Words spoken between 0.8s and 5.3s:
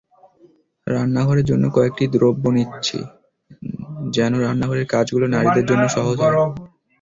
রান্নাঘরের জন্য কয়েকটি দ্রব্য দিচ্ছি, যেন রান্নাঘরের কাজগুলো